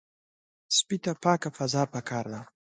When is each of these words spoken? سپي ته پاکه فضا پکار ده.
سپي 0.77 0.97
ته 1.03 1.11
پاکه 1.23 1.49
فضا 1.57 1.83
پکار 1.93 2.25
ده. 2.33 2.41